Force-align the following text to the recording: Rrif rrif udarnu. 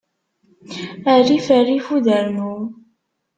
Rrif 1.25 1.45
rrif 1.65 1.87
udarnu. 1.97 2.51